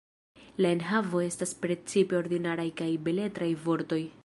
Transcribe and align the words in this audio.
La 0.65 0.71
enhavo 0.75 1.21
estas 1.25 1.53
precipe 1.67 2.19
ordinaraj 2.21 2.67
kaj 2.83 2.91
beletraj 3.09 3.55
vortoj. 3.69 4.05